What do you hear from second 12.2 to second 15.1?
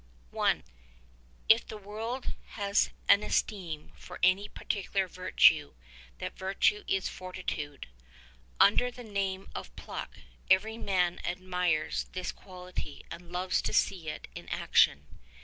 quality and loves to see it in action.